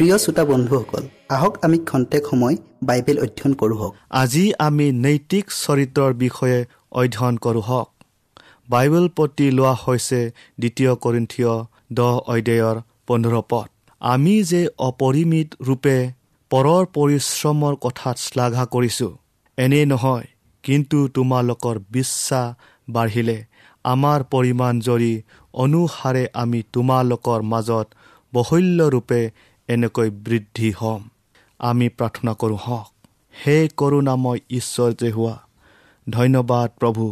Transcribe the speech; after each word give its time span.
প্ৰিয় 0.00 0.18
শ্ৰোতা 0.24 0.44
বন্ধুসকল 0.50 1.04
আহক 1.36 1.54
আমি 1.66 1.78
খন্তেক 1.88 2.22
সময় 2.30 2.54
বাইবেল 2.88 3.16
অধ্যয়ন 3.24 3.52
কৰোঁ 3.60 3.88
আজি 4.20 4.44
আমি 4.66 4.86
নৈতিক 5.06 5.44
চৰিত্ৰৰ 5.56 6.12
বিষয়ে 6.22 6.58
অধ্যয়ন 7.00 7.34
কৰোঁ 7.44 7.62
হওক। 7.68 7.88
বাইবেল 8.68 9.06
প্ৰতি 9.16 9.46
লোৱা 9.58 9.74
হৈছে 9.82 10.20
দ্বিতীয় 10.60 10.92
কৰিন্থিয় 11.04 11.52
দহ 11.98 12.14
অধ্যায়ৰ 12.34 12.76
পোন্ধৰ 13.06 13.34
পদ। 13.50 13.68
আমি 14.00 14.34
যে 14.50 14.62
অপৰিমিত 14.88 15.48
ৰূপে 15.68 15.96
পৰৰ 16.50 16.82
পৰিশ্ৰমৰ 16.96 17.74
কথাত 17.84 18.16
শ্লাঘা 18.26 18.64
কৰিছোঁ 18.74 19.12
এনে 19.58 19.80
নহয় 19.92 20.26
কিন্তু 20.64 20.98
তোমালোকৰ 21.16 21.76
বিশ্বাস 21.96 22.48
বাঢ়িলে 22.88 23.38
আমাৰ 23.84 24.18
পৰিমাণ 24.32 24.74
জৰি 24.88 25.14
অনুসাৰে 25.64 26.24
আমি 26.42 26.60
তোমালোকৰ 26.74 27.40
মাজত 27.52 27.86
বহল্যৰূপে 28.32 29.22
এনেকৈ 29.70 30.08
বৃদ্ধি 30.24 30.70
হ'ম। 30.78 31.02
আমি 31.60 31.86
প্ৰাৰ্থনা 31.98 32.32
কৰোঁ 32.40 32.58
হওক 32.66 32.88
হে 33.34 33.56
কৰোণাময় 33.76 34.40
ঈশ্বৰ 34.50 34.90
যে 35.00 35.10
হোৱা 35.10 35.36
ধন্যবাদ 36.06 36.68
প্ৰভু 36.80 37.04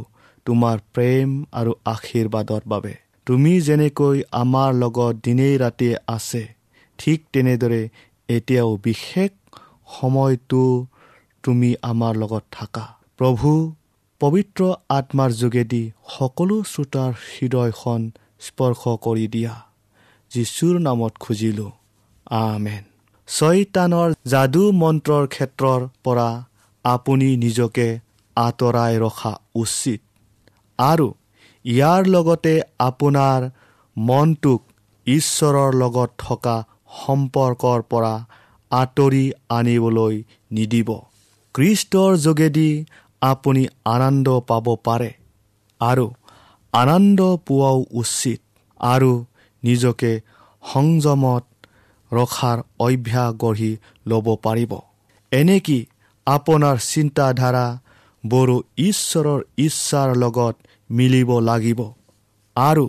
তোমাৰ 0.47 0.77
প্ৰেম 0.95 1.29
আৰু 1.53 1.73
আশীৰ্বাদৰ 1.85 2.63
বাবে। 2.67 2.95
তুমি 3.27 3.53
যেনেকৈ 3.61 4.17
আমাৰ 4.33 4.71
লগত 4.75 5.15
দিনেই 5.25 5.55
ৰাতিয়ে 5.59 5.97
আছে 6.09 6.43
ঠিক 6.99 7.19
তেনেদৰে 7.33 7.83
এতিয়াও 8.29 8.71
বিশেষ 8.85 9.31
সময়টো 10.01 10.63
তুমি 11.45 11.71
আমাৰ 11.83 12.15
লগত 12.17 12.45
থাকা। 12.51 12.85
প্ৰভু 13.17 13.51
পবিত্ৰ 14.21 14.61
আত্মাৰ 14.91 15.31
যোগেদি 15.33 15.83
সকলো 16.15 16.57
শ্ৰোতাৰ 16.73 17.13
হৃদয়খন 17.27 18.01
স্পৰ্শ 18.41 18.83
কৰি 19.05 19.27
দিয়া। 19.35 19.55
যীশুৰ 20.31 20.75
নামত 20.81 21.13
খুজিলোঁ। 21.21 21.71
আমেন। 22.31 22.83
ছয়তানৰ 23.29 24.09
যাদু 24.27 24.63
মন্ত্ৰৰ 24.73 25.25
ক্ষেত্ৰৰ 25.27 25.81
পৰা 26.05 26.29
আপুনি 26.85 27.29
নিজকে 27.37 27.87
আঁতৰাই 28.37 28.95
ৰখা 28.99 29.33
উচিত। 29.55 30.01
আৰু 30.79 31.09
ইয়াৰ 31.65 32.03
লগতে 32.07 32.55
আপোনাৰ 32.81 33.41
মনটোক 33.97 34.61
ঈশ্বৰৰ 35.07 35.71
লগত 35.75 36.11
থকা 36.19 36.57
সম্পৰ্কৰ 37.07 37.81
পৰা 37.83 38.15
আঁতৰি 38.71 39.25
আনিবলৈ 39.49 40.15
নিদিব। 40.51 40.89
কৃষ্টৰ 41.55 42.17
যোগেদি 42.17 42.85
আপুনি 43.23 43.63
আনন্দ 43.85 44.29
পাব 44.41 44.67
পাৰে 44.85 45.11
আৰু 45.81 46.07
আনন্দ 46.73 47.21
পোৱাও 47.47 47.79
উচিত। 47.93 48.41
আৰু 48.81 49.13
নিজকে 49.63 50.21
সংযমত 50.63 51.45
ৰখাৰ 52.13 52.59
অভ্যাস 52.81 53.31
গঢ়ি 53.43 53.73
ল'ব 54.07 54.27
পাৰিব। 54.45 54.73
এনেকি 55.33 55.79
আপোনাৰ 56.27 56.77
চিন্তাধাৰা 56.85 57.67
বড়ো 58.25 58.57
ঈশ্বৰৰ 58.81 59.41
ইচ্ছাৰ 59.59 60.09
লগত 60.17 60.55
মিলিব 60.91 61.31
লাগিব 61.41 61.81
আৰু 62.57 62.87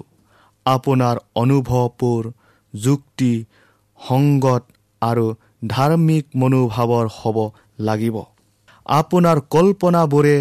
আপোনাৰ 0.66 1.16
অনুভৱবোৰ 1.36 2.24
যুক্তি 2.74 3.34
সংগত 4.00 4.64
আৰু 5.02 5.26
ধাৰ্মিক 5.68 6.26
মনোভাৱৰ 6.36 7.08
হ'ব 7.18 7.38
লাগিব। 7.80 8.16
আপোনাৰ 8.86 9.38
কল্পনাবোৰে 9.50 10.38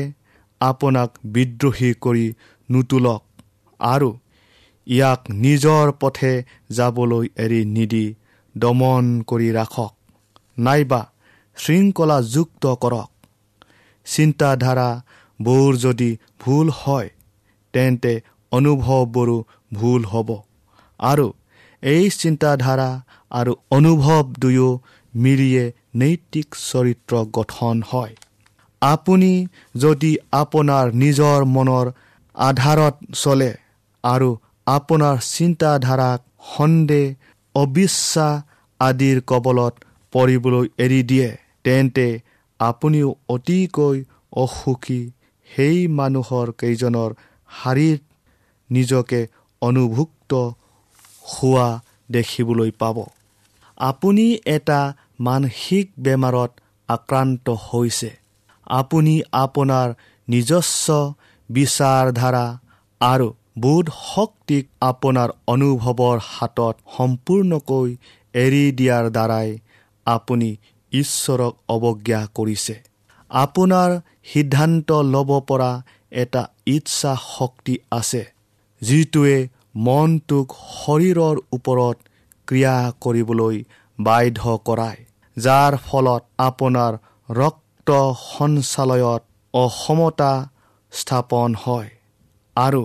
আপোনাক 0.60 1.10
বিদ্ৰোহী 1.34 1.90
কৰি 2.04 2.26
নোতোলক 2.68 3.22
আৰু 3.80 4.10
ইয়াক 4.86 5.20
নিজৰ 5.44 5.86
পথে 6.00 6.32
যাবলৈ 6.70 7.24
এৰি 7.36 7.60
নিদি 7.76 8.06
দমন 8.58 9.04
কৰি 9.26 9.48
ৰাখক। 9.52 9.92
নাইবা 10.58 11.00
শৃংখলাযুক্ত 11.56 12.64
কৰক। 12.82 13.10
চিন্তাধাৰাবোৰ 14.06 15.70
যদি 15.76 16.10
ভুল 16.40 16.66
হয় 16.76 17.08
তেন্তে 17.74 18.12
অনুভৱবোৰো 18.52 19.38
ভুল 19.74 20.02
হ'ব। 20.04 20.28
আৰু 21.00 21.26
এই 21.82 22.04
চিন্তাধাৰা 22.10 22.90
আৰু 23.32 23.52
অনুভৱ 23.70 24.24
দুয়ো 24.38 24.70
মিলিয়ে 25.14 25.64
নৈতিক 25.96 26.48
চৰিত্ৰ 26.62 27.12
গঠন 27.32 27.76
হয়। 27.90 28.14
আপুনি 28.82 29.32
যদি 29.76 30.12
আপোনাৰ 30.32 30.84
নিজৰ 30.94 31.38
মনৰ 31.54 31.86
আধাৰত 32.34 32.96
চলে 33.14 33.50
আৰু 34.04 34.28
আপোনাৰ 34.66 35.16
চিন্তাধাৰাক 35.28 36.20
সন্দেহ 36.56 37.06
অবিশ্বাস 37.54 38.47
আদিৰ 38.80 39.18
কবলত 39.26 39.74
পৰিবলৈ 40.12 40.66
এৰি 40.78 41.00
দিয়ে। 41.02 41.30
তেন্তে 41.64 42.06
আপুনিও 42.60 43.08
অতিকৈ 43.28 43.96
অসুখী 44.36 45.00
সেই 45.50 45.78
মানুহৰ 45.98 46.46
কেইজনৰ 46.60 47.10
শাৰীত 47.50 48.00
নিজকে 48.70 49.20
অনুভুক্ত 49.62 50.32
হোৱা 51.30 51.68
দেখিবলৈ 52.10 52.70
পাব। 52.78 52.96
আপুনি 53.80 54.26
এটা 54.46 54.80
মানসিক 55.20 55.86
বেমাৰত 55.98 56.50
আক্ৰান্ত 56.88 57.46
হৈছে। 57.66 58.10
আপুনি 58.74 59.14
আপোনাৰ 59.44 59.88
নিজস্ব 60.28 60.86
বিচাৰধাৰা 61.48 62.46
আৰু 63.00 63.28
বোধ 63.60 63.86
শক্তিক 64.04 64.64
আপোনাৰ 64.82 65.28
অনুভৱৰ 65.46 66.18
হাতত 66.28 66.74
সম্পূৰ্ণকৈ 66.96 67.88
এৰি 68.34 68.64
দিয়াৰ 68.72 69.04
দ্বাৰাই 69.10 69.48
আপুনি 70.06 70.50
ঈশ্বৰক 70.92 71.54
অৱজ্ঞা 71.68 72.20
কৰিছে। 72.34 72.76
আপোনাৰ 73.30 73.90
সিদ্ধান্ত 74.24 74.88
ল'ব 75.04 75.30
পৰা 75.40 75.70
এটা 76.12 76.42
ইচ্ছা 76.66 77.12
শক্তি 77.36 77.74
আছে 77.90 78.22
যিটোৱে 78.82 79.36
মনটোক 79.76 80.46
শৰীৰৰ 80.76 81.36
ওপৰত 81.52 81.96
ক্ৰিয়া 82.48 82.76
কৰিবলৈ 83.00 83.56
বাধ্য 83.98 84.40
কৰায় 84.64 85.00
যাৰ 85.36 85.72
ফলত 85.86 86.22
আপোনাৰ 86.38 86.92
ৰক্ত 87.28 87.88
সঞ্চালয়ত 88.28 89.22
অসমতা 89.54 90.32
স্থাপন 90.92 91.54
হয় 91.54 91.90
আৰু 92.56 92.82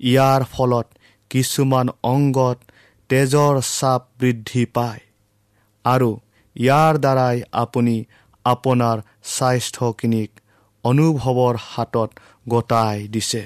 ইয়াৰ 0.00 0.42
ফলত 0.52 0.86
কিছুমান 1.30 1.86
অংগত 2.02 2.58
তেজৰ 3.14 3.58
চাপ 3.68 4.02
বৃদ্ধি 4.20 4.62
পায়। 4.76 5.02
আৰু 5.84 6.10
ইয়াৰ 6.56 6.94
দ্বাৰাই 7.04 7.36
আপুনি 7.62 7.96
আপোনাৰ 8.44 8.96
স্বাস্থ্যখিনিক 9.34 10.30
অনুভৱৰ 10.84 11.54
হাতত 11.66 12.10
গতাই 12.48 12.98
দিছে। 13.08 13.42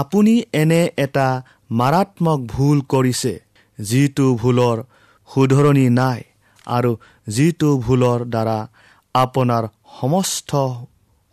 আপুনি 0.00 0.34
এনে 0.52 0.82
এটা 1.04 1.28
মাৰাত্মক 1.80 2.40
ভুল 2.46 2.78
কৰিছে 2.92 3.32
যিটো 3.78 4.26
ভুলৰ 4.34 4.82
শুধৰণি 5.30 5.86
নাই 6.00 6.20
আৰু 6.66 6.92
যিটো 7.26 7.70
ভুলৰ 7.86 8.18
দ্বাৰা 8.34 8.58
আপোনাৰ 9.14 9.64
সমস্ত 10.00 10.50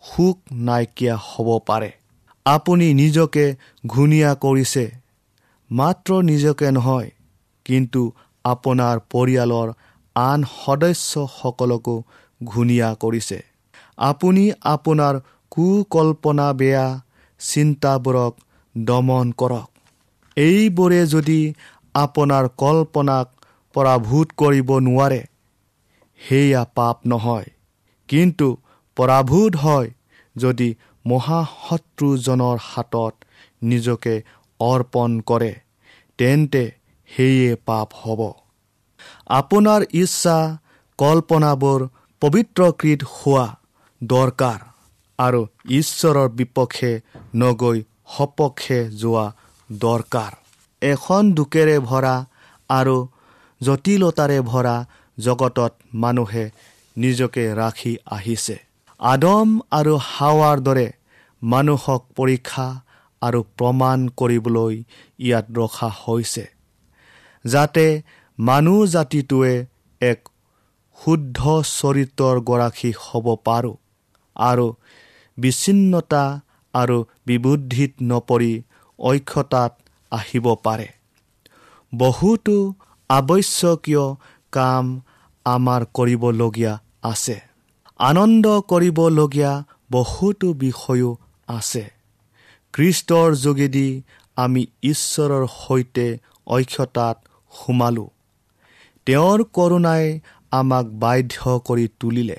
সুখ 0.04 0.36
নাইকিয়া 0.68 1.16
হ'ব 1.26 1.48
পাৰে। 1.68 1.90
আপুনি 2.46 2.86
নিজকে 2.94 3.44
ঘূণীয়া 3.86 4.30
কৰিছে 4.44 4.84
মাত্ৰ 5.70 6.10
নিজকে 6.22 6.68
নহয় 6.70 7.10
কিন্তু 7.64 8.02
আপোনাৰ 8.44 8.96
পৰিয়ালৰ 9.10 9.68
আন 10.16 10.40
সদস্যসকলকো 10.56 11.96
ঘূণীয়া 12.40 12.90
কৰিছে। 12.94 13.38
আপুনি 13.98 14.44
আপোনাৰ 14.64 15.14
কুকল্পনা 15.52 16.48
বেয়া 16.52 16.86
চিন্তাবোৰক 17.40 18.32
দমন 18.74 19.32
কৰক। 19.32 19.68
এইবোৰে 20.36 21.00
যদি 21.06 21.40
আপোনাৰ 21.94 22.44
কল্পনাক 22.56 23.26
পৰাভূত 23.74 24.28
কৰিব 24.36 24.68
নোৱাৰে 24.80 25.20
সেয়া 26.20 26.62
পাপ 26.74 26.96
নহয়। 27.06 27.48
কিন্তু 28.08 28.48
পৰাভূত 28.96 29.52
হয় 29.56 29.88
যদি 30.36 30.68
মহাশত্ৰুজনৰ 31.04 32.56
হাতত 32.62 33.14
নিজকে 33.62 34.14
অৰ্পণ 34.60 35.10
কৰে 35.20 35.52
তেন্তে 36.18 36.64
সেয়ে 37.10 37.50
পাপ 37.66 37.88
হ'ব। 38.02 38.20
আপোনাৰ 39.30 39.80
ইচ্ছা 39.92 40.36
কল্পনাবোৰ 40.98 41.80
পবিত্ৰকৃত 42.22 43.00
হোৱা 43.14 43.46
দৰকাৰ 44.00 44.60
আৰু 45.18 45.40
ঈশ্বৰৰ 45.70 46.28
বিপক্ষে 46.28 46.92
নগৈ 47.36 47.78
সপক্ষে 48.16 48.78
যোৱা 49.00 49.26
দৰকাৰ। 49.70 50.32
এখন 50.82 51.22
দুখেৰে 51.34 51.76
ভৰা 51.90 52.14
আৰু 52.70 52.96
জটিলতাৰে 53.60 54.38
ভৰা 54.40 54.76
জগতত 55.18 55.72
মানুহে 55.94 56.44
নিজকে 56.96 57.44
ৰাখি 57.54 57.92
আহিছে। 58.10 58.56
আদম 59.00 59.48
আৰু 59.70 59.94
হাৱাৰ 60.08 60.58
দৰে 60.60 60.88
মানুহক 61.42 62.02
পৰীক্ষা 62.16 62.66
আৰু 63.22 63.40
প্ৰমাণ 63.58 63.98
কৰিবলৈ 64.18 64.74
ইয়াত 65.18 65.46
ৰখা 65.58 65.88
হৈছে। 66.02 66.44
যাতে 67.44 67.86
মানুহ 68.38 68.78
জাতিটোৱে 68.86 69.54
এক 70.00 70.20
শুদ্ধ 70.98 71.38
চৰিত্ৰৰ 71.70 72.36
গৰাকী 72.40 72.90
হ'ব 73.00 73.26
পাৰোঁ 73.44 73.76
আৰু 74.36 74.66
বিচ্ছিন্নতা 75.38 76.24
আৰু 76.74 76.96
বিবুদ্ধিত 77.26 77.92
নপৰি 78.02 78.52
ঐক্যতাত 78.98 79.72
আহিব 80.12 80.46
পাৰে। 80.64 80.88
বহুতো 81.92 82.56
আৱশ্যকীয় 83.10 84.04
কাম 84.52 84.84
আমাৰ 85.46 85.82
কৰিবলগীয়া 85.94 86.72
আছে। 87.02 87.36
আনন্দ 87.98 88.46
কৰিবলগীয়া 88.68 89.52
বহুতো 89.90 90.48
বিষয়ো 90.54 91.10
আছে। 91.48 91.84
খ্ৰীষ্টৰ 92.74 93.28
যোগেদি 93.34 93.88
আমি 94.36 94.62
ঈশ্বৰৰ 94.82 95.44
সৈতে 95.58 96.06
ঐক্যতাত 96.46 97.16
সোমালোঁ। 97.54 98.10
তেওঁৰ 99.06 99.38
কৰোণাই 99.54 100.04
আমাক 100.52 100.86
বাধ্য 100.98 101.58
কৰি 101.66 101.86
তুলিলে। 102.00 102.38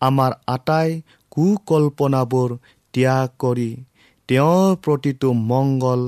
আমাৰ 0.00 0.32
আটাই 0.46 0.88
কুকল্পনাবোৰ 1.30 2.50
ত্যাগ 2.94 3.28
কৰি 3.38 3.70
তেওঁৰ 4.28 4.76
প্ৰতিটো 4.84 5.28
মংগল 5.44 6.02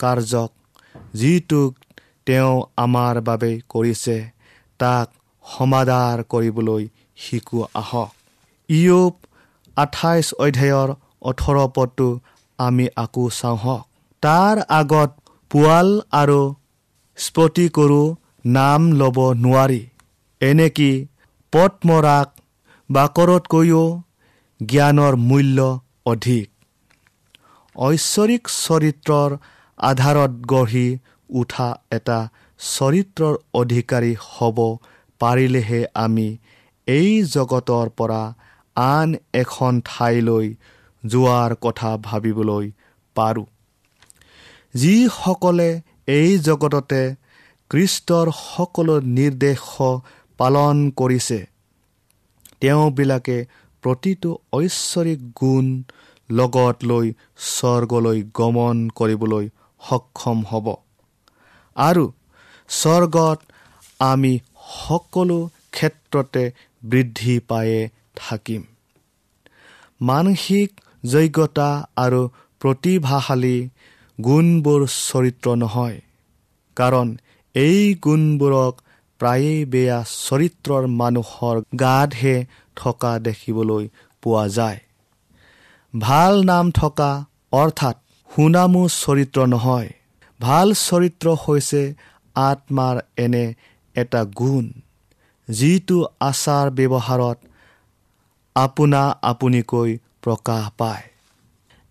কাৰ্যক 0.00 0.50
যিটোক 1.14 1.72
তেওঁ 2.26 2.54
আমাৰ 2.76 3.20
বাবে 3.20 3.52
কৰিছে 3.68 4.16
তাক 4.80 5.06
সমাধাৰ 5.44 6.16
কৰিবলৈ 6.32 6.84
শিকোৱা 7.16 7.66
আহক। 7.74 8.10
ইয়ুব 8.68 9.14
আঠাইছ 9.76 10.26
অধ্যায়ৰ 10.38 10.88
ওঠৰ 11.22 11.56
পদটো 11.76 12.08
আমি 12.58 12.86
আকৌ 12.96 13.24
চাওঁ 13.30 13.78
তাৰ 14.22 14.56
আগত 14.72 15.10
পোৱাল 15.50 15.88
আৰু 16.12 16.40
স্ফটিকৰো 17.18 18.02
নাম 18.56 18.80
ল'ব 18.92 19.18
নোৱাৰি। 19.44 19.80
এনেকি 20.40 20.90
পদ্মৰাগ 21.52 22.28
বাকৰতকৈও 22.90 23.84
জ্ঞানৰ 24.60 25.14
মূল্য 25.28 25.58
অধিক। 26.06 26.46
ঐশ্বৰিক 27.76 28.42
চৰিত্ৰৰ 28.56 29.30
আধাৰত 29.78 30.32
গঢ়ি 30.46 30.88
উঠা 31.30 31.68
এটা 31.92 32.18
চৰিত্ৰৰ 32.60 33.34
অধিকাৰী 33.54 34.12
হ'ব 34.26 34.58
পাৰিলেহে 35.20 35.80
আমি 35.94 36.28
এই 36.86 37.10
জগতৰ 37.34 37.86
পৰা 37.98 38.22
আন 38.76 39.08
এখন 39.34 39.80
ঠাইলৈ 39.84 40.46
যোৱাৰ 41.04 41.54
কথা 41.60 41.90
ভাবিবলৈ 42.02 42.66
পাৰোঁ। 43.16 43.46
যিসকলে 44.74 45.70
এই 46.08 46.38
জগততে 46.38 47.02
কৃষ্টৰ 47.70 48.26
সকলো 48.36 48.94
নিৰ্দেশ 49.16 49.64
পালন 50.38 50.76
কৰিছে। 50.96 51.38
তেওঁবিলাকে 52.60 53.36
প্ৰতিটো 53.82 54.30
ঐশ্বৰিক 54.52 55.20
গুণ 55.40 55.66
লগত 56.30 56.76
লৈ 56.84 57.06
স্বৰ্গলৈ 57.48 58.18
গমন 58.34 58.76
কৰিবলৈ 58.98 59.44
সক্ষম 59.80 60.38
হ'ব। 60.44 60.66
আৰু 61.76 62.04
স্বৰ্গত 62.68 63.38
আমি 64.00 64.32
সকলো 64.78 65.38
ক্ষেত্ৰতে 65.70 66.44
বৃদ্ধি 66.82 67.34
পায়ে 67.48 67.80
থাকিম। 68.16 68.62
মানসিক 70.00 70.70
যোগ্যতা 71.06 71.70
আৰু 71.96 72.20
প্ৰতিভাশালী 72.60 73.58
গুণবোৰ 74.18 74.82
চৰিত্ৰ 74.86 75.54
নহয় 75.56 75.98
কাৰণ 76.76 77.08
এই 77.54 77.94
গুণবোৰক 78.04 78.74
প্ৰায়েই 79.20 79.64
বেয়া 79.64 79.98
চৰিত্ৰৰ 80.26 80.84
মানুহৰ 81.00 81.56
গাতহে 81.80 82.36
থকা 82.76 83.12
দেখিবলৈ 83.18 83.84
পোৱা 84.22 84.44
যায়। 84.48 84.78
ভাল 85.94 86.34
নাম 86.44 86.70
থকা 86.70 87.10
অৰ্থাৎ 87.52 87.96
সুনামো 88.30 88.82
চৰিত্ৰ 88.94 89.46
নহয়। 89.46 89.88
ভাল 90.40 90.68
চৰিত্ৰ 90.80 91.26
হৈছে 91.44 91.82
আত্মাৰ 92.36 92.96
এনে 93.16 93.44
এটা 93.96 94.22
গুণ 94.38 94.64
যিটো 95.48 95.98
আচাৰ 96.20 96.66
ব্যৱহাৰত 96.70 97.38
আপোনা 98.56 99.02
আপুনিকৈ 99.22 99.90
প্ৰকাশ 100.22 100.64
পায়। 100.78 101.04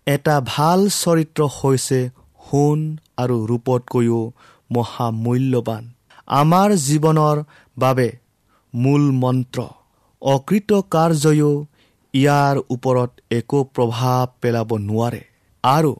এটা 0.06 0.36
ভাল 0.46 0.80
চৰিত্ৰ 0.88 1.40
হৈছে 1.56 2.00
সোণ 2.48 2.78
আৰু 3.22 3.36
ৰূপতকৈও 3.50 4.20
মহামূল্যৱান 4.70 5.84
আমাৰ 6.34 6.70
জীৱনৰ 6.86 7.36
বাবে 7.76 8.08
মূল 8.74 9.04
মন্ত্ৰ 9.22 9.60
অকৃত 10.22 10.70
কাৰ্যয়ো 10.94 11.52
ইয়াৰ 12.14 12.56
ওপৰত 12.74 13.10
একো 13.38 13.58
প্ৰভাৱ 13.74 14.26
পেলাব 14.42 14.70
নোৱাৰে। 14.88 15.22
আৰু 15.64 15.92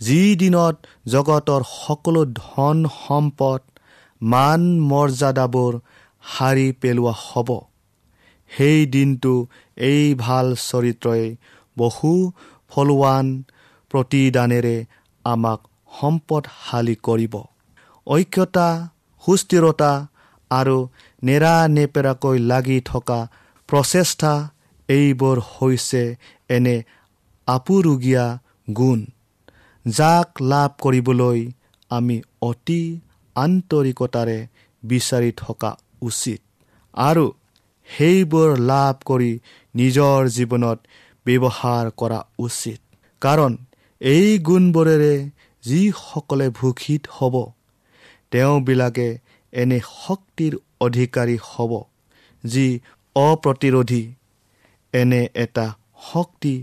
যি 0.00 0.20
দিনত 0.36 0.76
জগতৰ 1.12 1.62
সকলো 1.70 2.22
ধন 2.40 2.78
সম্পদ 2.96 3.60
মান 4.22 4.62
মৰ্যাদাবোৰ 4.90 5.72
সাৰি 6.24 6.66
পেলোৱা 6.82 7.14
হ'ব 7.22 7.48
সেই 8.50 8.78
দিনটো 8.94 9.32
এই 9.88 10.02
ভাল 10.18 10.46
চৰিত্ৰই 10.60 11.24
বহু 11.76 12.12
ফলৱান 12.72 13.26
প্ৰতিদানেৰে 13.90 14.76
আমাক 15.24 15.60
সম্পদশালী 15.98 16.96
কৰিব। 17.06 17.34
ঐক্যতা 18.06 18.68
সুস্থিৰতা 19.24 19.92
আৰু 20.50 20.78
নেৰানেপেৰাকৈ 21.22 22.36
লাগি 22.50 22.78
থকা 22.90 23.20
প্ৰচেষ্টা 23.68 24.32
এইবোৰ 24.88 25.36
হৈছে 25.52 26.02
এনে 26.50 26.76
আপুৰুগীয়া 27.48 28.24
গুণ 28.68 29.00
যাক 29.86 30.28
লাভ 30.52 30.70
কৰিবলৈ 30.84 31.38
আমি 31.90 32.16
অতি 32.42 32.82
আন্তৰিকতাৰে 33.36 34.38
বিচাৰি 34.82 35.30
থকা 35.36 35.70
উচিত 36.02 36.40
আৰু 36.94 37.26
সেইবোৰ 37.88 38.50
লাভ 38.70 38.94
কৰি 39.10 39.32
নিজৰ 39.74 40.18
জীৱনত 40.36 40.78
ব্যৱহাৰ 41.26 41.84
কৰা 42.00 42.20
উচিত। 42.38 42.80
কাৰণ 43.22 43.52
এই 44.00 44.28
গুণবোৰেৰে 44.48 45.14
যিসকলে 45.64 46.46
ভূষিত 46.50 47.02
হ'ব 47.10 47.34
তেওঁবিলাকে 48.30 49.08
এনে 49.52 49.78
শক্তিৰ 50.04 50.52
অধিকাৰী 50.80 51.36
হ'ব 51.42 51.72
যি 52.44 52.66
অপ্ৰতিৰোধী। 53.16 54.02
এনে 54.94 55.22
এটা 55.34 55.66
শক্তি 56.12 56.54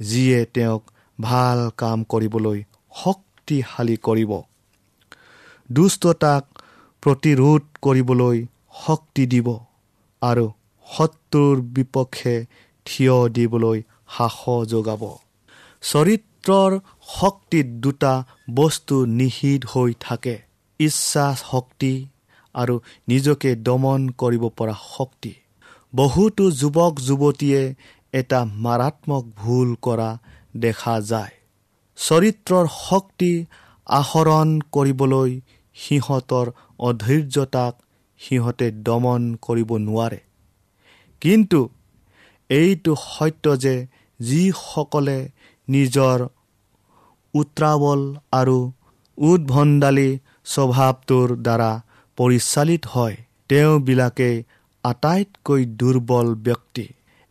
যিয়ে 0.00 0.40
তেওঁক 0.54 0.82
ভাল 1.20 1.58
কাম 1.76 1.98
কৰিবলৈ 2.04 2.58
শক্তিশালী 2.94 3.96
কৰিব। 3.96 4.32
দুষ্টতাক 5.70 6.44
প্ৰতিৰোধ 7.02 7.62
কৰিবলৈ 7.82 8.38
শক্তি 8.86 9.24
দিব 9.26 9.48
আৰু 10.22 10.46
শত্ৰুৰ 10.86 11.56
বিপক্ষে 11.76 12.34
থিয় 12.86 13.16
দিবলৈ 13.28 13.78
সাহস 14.08 14.68
যোগাব। 14.68 15.02
চৰিত্ৰৰ 15.82 16.72
শক্তিত 17.20 17.66
দুটা 17.84 18.14
বস্তু 18.54 18.96
নিহিত 19.18 19.62
হৈ 19.72 19.90
থাকে। 20.00 20.36
ইচ্ছা 20.80 21.26
শক্তি 21.50 21.92
আৰু 22.54 22.74
নিজকে 23.08 23.50
দমন 23.66 24.00
কৰিব 24.18 24.44
পৰা 24.48 24.74
শক্তি। 24.96 25.32
বহুতো 25.92 26.44
যুৱক 26.50 26.94
যুৱতীয়ে 27.00 27.62
এটা 28.12 28.40
মাৰাত্মক 28.44 29.24
ভুল 29.36 29.68
কৰা 29.82 30.10
দেখা 30.56 30.96
যায়। 31.00 31.34
চৰিত্ৰৰ 31.98 32.66
শক্তি 32.88 33.32
আহৰণ 33.86 34.48
কৰিবলৈ 34.72 35.30
সিহঁতৰ 35.76 36.46
অধৈৰ্যতাক 36.78 37.74
সিহঁতে 38.20 38.66
দমন 38.86 39.22
কৰিব 39.42 39.70
নোৱাৰে। 39.78 40.20
কিন্তু 41.22 41.60
এইটো 42.50 42.92
সত্য 43.08 43.44
যে 43.56 43.74
যিসকলে 44.20 45.18
নিজৰ 45.68 46.18
উত্ৰাৱল 47.34 48.00
আৰু 48.32 48.58
উদ্ভণ্ডালী 49.18 50.10
স্বভাৱটোৰ 50.44 51.28
দ্বাৰা 51.36 51.70
পৰিচালিত 52.18 52.82
হয়। 52.86 53.16
তেওঁবিলাকে 53.48 54.30
আটাইতকৈ 54.84 55.62
দুৰ্বল 55.80 56.28
ব্যক্তি। 56.46 56.86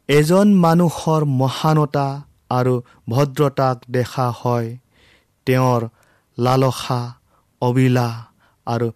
এজন 0.09 0.47
মানুহৰ 0.55 1.21
মহানতা 1.41 2.07
আৰু 2.49 2.73
ভদ্ৰতাক 3.09 3.77
দেখা 3.91 4.27
হয়। 4.41 4.67
তেওঁৰ 5.47 5.81
লালসা 6.37 7.01
অবিলাস 7.61 8.15
আৰু 8.67 8.87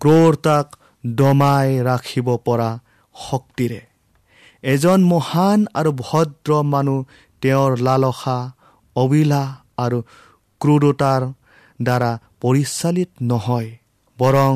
ক্ৰৌৰতাক 0.00 0.66
দমাই 1.06 1.68
ৰাখিব 1.82 2.28
পৰা 2.46 2.70
শক্তিৰে। 3.14 3.80
এজন 4.64 5.00
মহান 5.04 5.66
আৰু 5.74 5.90
ভদ্ৰ 5.98 6.50
মানুহ 6.64 6.98
তেওঁৰ 7.42 7.70
লালসা 7.78 8.38
অবিলাস 8.96 9.48
আৰু 9.76 9.98
ক্ৰূৰতাৰ 10.60 11.22
দ্বাৰা 11.80 12.10
পৰিচালিত 12.40 13.10
নহয় 13.22 13.70
বৰং 14.18 14.54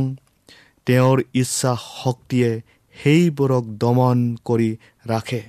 তেওঁৰ 0.87 1.19
ইচ্ছা 1.35 1.73
শক্তিয়ে 1.85 2.51
সেইবোৰক 2.95 3.65
দমন 3.83 4.19
কৰি 4.45 4.71
ৰাখে। 5.07 5.43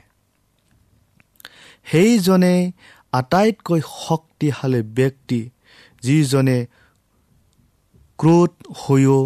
সেইজনে 1.91 2.55
আটাইতকৈ 3.13 3.81
শক্তিশালী 4.05 4.81
ব্যক্তি 4.97 5.39
যিজনে 6.03 6.57
ক্ৰোধ 8.19 8.51
হৈও 8.81 9.19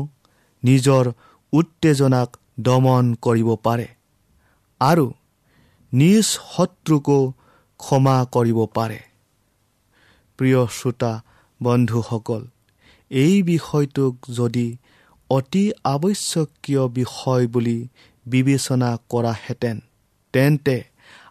নিজৰ 0.63 1.06
উত্তেজনাক 1.53 2.30
দমন 2.60 3.06
কৰিব 3.25 3.50
পাৰে 3.65 3.88
আৰু 4.82 5.06
নিজ 5.94 6.25
শত্ৰুকো 6.51 7.20
ক্ষমা 7.80 8.18
কৰিব 8.36 8.60
পাৰে। 8.74 9.00
প্ৰিয় 10.40 10.62
শ্ৰোতা 10.68 11.13
বন্ধুসকল 11.62 12.42
এই 13.12 13.36
বিষয়টোক 13.44 14.13
যদি 14.30 14.68
অতি 15.30 15.63
আৱশ্যকীয় 15.84 16.84
বিষয় 16.88 17.48
বুলি 17.48 17.78
বিবেচনা 18.25 18.90
কৰাহেঁতেন 19.10 19.78
তেন্তে 20.34 20.78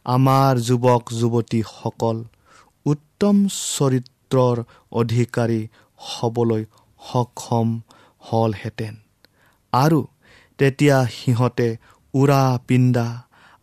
আমাৰ 0.07 0.53
যুৱক 0.69 1.03
যুৱতীসকল 1.21 2.19
উত্তম 2.87 3.37
চৰিত্ৰৰ 3.49 4.57
অধিকাৰী 4.93 5.61
হ'বলৈ 5.99 6.63
সক্ষম 7.01 7.69
হ'লহেঁতেন। 8.21 8.95
আৰু 9.73 10.01
তেতিয়া 10.59 10.99
সিহঁতে 11.17 11.69
উৰা 12.15 12.43
পিন্ধা 12.69 13.09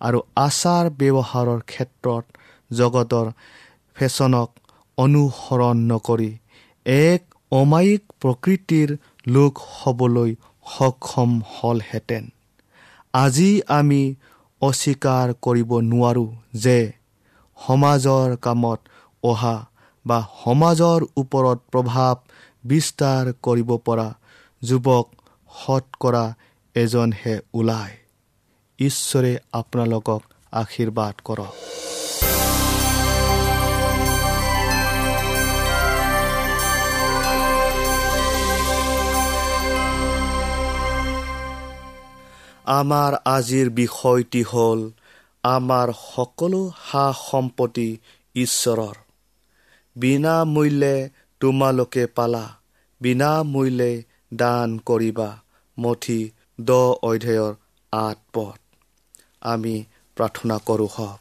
আৰু 0.01 0.19
আচাৰ 0.35 0.85
ব্যৱহাৰৰ 0.99 1.59
ক্ষেত্ৰত 1.71 2.25
জগতৰ 2.71 3.27
ফেশ্বনক 3.95 4.49
অনুসৰণ 5.03 5.77
নকৰি 5.91 6.31
এক 6.85 7.21
অমায়িক 7.51 8.03
প্ৰকৃতিৰ 8.21 8.89
লোক 9.27 9.53
হ'বলৈ 9.73 10.31
সক্ষম 10.65 11.31
হ'লহেঁতেন। 11.53 12.23
আজি 13.13 13.51
আমি 13.77 14.01
অস্বীকাৰ 14.61 15.27
কৰিব 15.45 15.71
নোৱাৰোঁ 15.91 16.29
যে 16.63 16.79
সমাজৰ 17.59 18.35
কামত 18.41 18.79
অহা 19.23 19.55
বা 20.05 20.19
সমাজৰ 20.43 20.99
ওপৰত 21.17 21.59
প্ৰভাৱ 21.71 22.15
বিস্তাৰ 22.63 23.25
কৰিব 23.45 23.69
পৰা 23.85 24.07
যুৱক 24.61 25.07
শতকৰা 25.51 26.25
এজনহে 26.75 27.35
ওলায়। 27.53 27.95
ঈশ্বৰে 28.79 29.33
আপোনালোকক 29.53 30.21
আশীৰ্বাদ 30.53 31.15
কৰক। 31.27 31.53
আমাৰ 42.69 43.15
আজিৰ 43.25 43.69
বিষয়টি 43.75 44.41
হ'ল 44.43 44.81
আমাৰ 45.43 45.91
সকলো 45.99 46.59
সা 46.81 47.05
সম্পত্তি 47.21 47.85
ঈশ্বৰৰ 48.35 48.97
বিনামূল্যে 49.95 50.95
তোমালোকে 51.41 52.03
পালা 52.15 52.45
বিনামূল্যে 53.01 53.91
দান 54.33 54.75
কৰিবা 54.85 55.29
মঠি 55.77 56.19
দ 56.59 56.69
অধ্যায়ৰ 57.03 57.53
আঠ 57.93 58.17
পথ 58.33 58.59
আমি 59.45 59.75
প্ৰাৰ্থনা 60.17 60.57
কৰোঁ 60.67 60.89
হওক। 60.95 61.19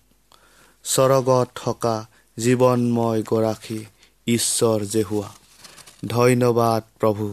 স্বৰ্গত 0.84 1.48
থকা 1.54 1.96
জীৱনময় 2.38 3.22
গৰাকী 3.22 3.80
ঈশ্বৰ 4.26 4.78
জেহুৱা 4.92 5.30
ধন্যবাদ 6.08 6.82
প্ৰভু 7.00 7.26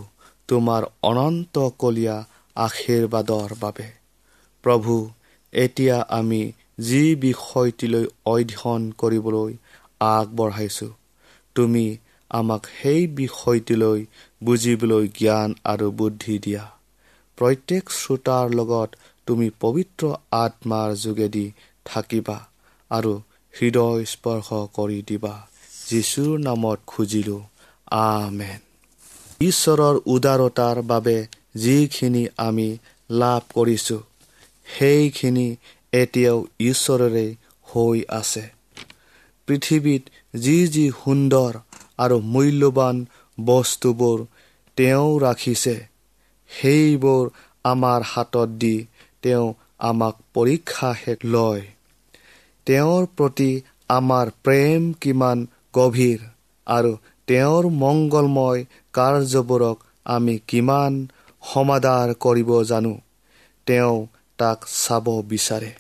তোমাৰ 0.49 0.81
অনন্তকলীয়া 1.03 2.17
আশীৰ্বাদৰ 2.55 3.49
বাবে। 3.59 3.87
প্ৰভু 4.65 4.93
এতিয়া 5.53 5.97
আমি 6.09 6.41
যি 6.79 7.03
বিষয়টিলৈ 7.15 8.05
অধ্যয়ন 8.25 8.91
কৰিবলৈ 8.97 9.51
আগবঢ়াইছোঁ 9.99 10.93
তুমি 11.55 11.85
আমাক 12.31 12.63
সেই 12.81 13.07
বিষয়টিলৈ 13.07 13.99
বুজিবলৈ 14.43 15.07
জ্ঞান 15.07 15.53
আৰু 15.63 15.87
বুদ্ধি 15.91 16.35
দিয়া। 16.39 16.63
প্ৰত্যেক 17.37 17.83
শ্ৰোতাৰ 17.89 18.45
লগত 18.49 18.89
তুমি 19.27 19.47
পবিত্ৰ 19.59 20.03
আত্মাৰ 20.31 20.89
যোগেদি 20.95 21.45
থাকিবা 21.85 22.37
আৰু 22.91 23.13
হৃদয় 23.53 24.05
স্পৰ্শ 24.05 24.47
কৰি 24.77 24.99
দিবা। 25.07 25.35
যীশুৰ 25.89 26.39
নামত 26.39 26.79
খুজিলোঁ 26.87 27.41
আমেন। 27.91 28.59
ঈশ্বৰৰ 29.41 29.95
উদাৰতাৰ 30.05 30.81
বাবে 30.81 31.17
যিখিনি 31.55 32.23
আমি 32.37 32.67
লাভ 33.09 33.41
কৰিছোঁ 33.53 34.01
সেইখিনি 34.65 35.47
এতিয়াও 35.93 36.37
ঈশ্বৰেৰে 36.59 37.25
হৈ 37.67 37.99
আছে। 38.09 38.43
পৃথিৱীত 39.47 40.03
যি 40.39 40.57
যি 40.67 40.85
সুন্দৰ 41.03 41.53
আৰু 41.97 42.17
মূল্যৱান 42.33 42.95
বস্তুবোৰ 43.37 44.17
তেওঁ 44.77 45.09
ৰাখিছে 45.19 45.75
সেইবোৰ 46.49 47.23
আমাৰ 47.65 48.01
হাতত 48.05 48.49
দি 48.57 48.75
তেওঁ 49.21 49.47
আমাক 49.79 50.15
পৰীক্ষা 50.33 50.89
শেষ 51.05 51.19
লয়। 51.25 51.63
তেওঁৰ 52.67 53.03
প্ৰতি 53.17 53.51
আমাৰ 53.89 54.27
প্ৰেম 54.43 54.81
কিমান 55.01 55.37
গভীৰ 55.73 56.19
আৰু 56.67 56.91
তেওঁৰ 57.27 57.63
মংগলময় 57.75 58.61
কাৰ্যবোৰক 58.93 59.77
আমি 60.05 60.35
কিমান 60.47 60.93
সমাদাৰ 61.43 62.13
কৰিব 62.19 62.49
জানো 62.63 62.93
তেওঁ 63.67 63.97
তাক 64.37 64.59
চাব 64.83 65.05
বিচাৰে। 65.31 65.71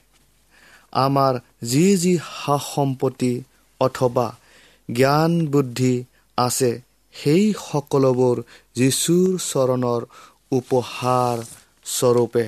আমাৰ 0.93 1.33
যি 1.63 1.85
যি 1.97 2.13
সা 2.17 2.57
সম্পত্তি 2.73 3.33
অথবা 3.81 4.27
জ্ঞান 4.89 5.31
বুদ্ধি 5.45 5.95
আছে 6.37 6.71
সেই 7.15 7.43
সকলোবোৰ 7.67 8.37
যীশুৰ 8.75 9.29
চৰণৰ 9.49 10.01
উপহাৰ 10.51 11.37
স্বৰূপে 11.85 12.45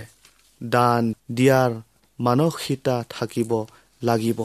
দান 0.62 1.04
দিয়াৰ 1.32 1.72
মানসিকতা 2.20 2.96
থাকিব 3.10 3.52
লাগিব। 4.02 4.40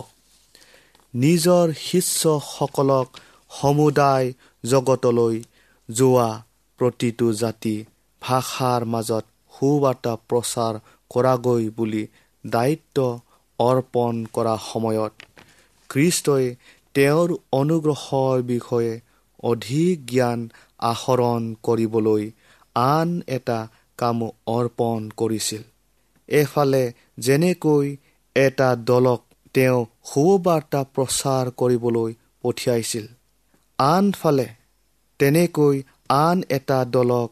নিজৰ 1.15 1.67
শিষ্যসকলক 1.79 3.07
সমুদায় 3.51 4.29
জগতলৈ 4.65 5.37
যোৱা 5.89 6.31
প্ৰতিটো 6.79 7.27
জাতি 7.33 7.77
ভাষাৰ 8.23 8.81
মাজত 8.85 9.25
সুবাৰ্তা 9.55 10.13
প্ৰচাৰ 10.29 10.75
কৰাগৈ 11.13 11.65
বুলি 11.77 12.05
দায়িত্ব 12.45 12.99
অৰ্পণ 13.59 14.15
কৰা 14.33 14.55
সময়ত 14.65 15.15
খ্ৰীষ্টই 15.91 16.45
তেওঁৰ 16.95 17.29
অনুগ্ৰহৰ 17.53 18.37
বিষয়ে 18.47 18.93
অধিক 19.43 19.97
জ্ঞান 20.07 20.41
আহৰণ 20.85 21.43
কৰিবলৈ 21.63 22.25
আন 22.77 23.09
এটা 23.37 23.59
কাম 23.99 24.19
অৰ্পণ 24.49 25.01
কৰিছিল। 25.17 25.63
এফালে 26.29 26.85
যেনেকৈ 27.19 27.87
এটা 28.37 28.69
দলক 28.91 29.21
তেওঁ 29.55 29.81
সুবাৰ্তা 30.11 30.81
প্ৰচাৰ 30.95 31.51
কৰিবলৈ 31.61 32.11
পঠিয়াইছিল 32.43 33.07
আনফালে 33.79 34.49
তেনেকৈ 35.21 35.77
আন 36.17 36.39
এটা 36.57 36.79
দলক 36.97 37.31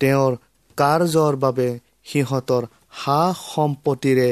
তেওঁৰ 0.00 0.32
কাৰ্যৰ 0.78 1.34
বাবে 1.36 1.68
সিহঁতৰ 2.04 2.62
সা 2.92 3.20
সম্পত্তিৰে 3.42 4.30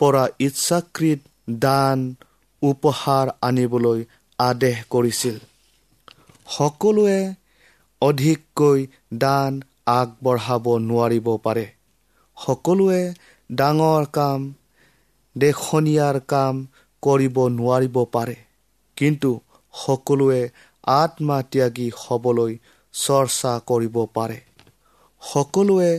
পৰা 0.00 0.22
ইচ্ছাকৃত 0.40 1.56
দান 1.62 2.04
উপহাৰ 2.62 3.32
আনিবলৈ 3.44 4.04
আদেশ 4.38 4.82
কৰিছিল। 4.90 5.36
সকলোৱে 6.48 7.18
অধিককৈ 8.02 8.84
দান 9.20 9.58
আগবঢ়াব 9.92 10.66
নোৱাৰিব 10.84 11.28
পাৰে। 11.42 11.66
সকলোৱে 12.36 13.00
ডাঙৰ 13.50 14.06
কাম 14.12 14.46
দেখনীয়াৰ 15.36 16.20
কাম 16.28 16.60
কৰিব 17.02 17.40
নোৱাৰিব 17.54 17.96
পাৰে। 18.12 18.36
কিন্তু 18.96 19.30
সকলোৱে 19.74 20.40
আত্মা 20.94 21.38
ত্যাগী 21.50 21.88
হ'বলৈ 21.98 22.52
চৰ্চা 22.94 23.52
কৰিব 23.66 23.98
পাৰে। 24.14 24.38
সকলোৱে 25.22 25.90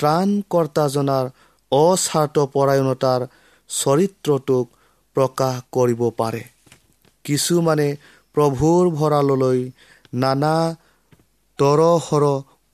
ত্ৰাণকৰ্তাজনাৰ 0.00 1.30
অস্বাৰ্থপৰায়ণতাৰ 1.72 3.26
চৰিত্ৰটোক 3.70 4.66
প্ৰকাশ 5.16 5.60
কৰিব 5.72 6.02
পাৰে। 6.16 6.42
কিছুমানে 7.24 7.88
প্ৰভুৰ 8.34 8.90
ভঁৰাললৈ 8.90 9.60
নানা 10.14 10.54
তৰহৰ 11.58 12.24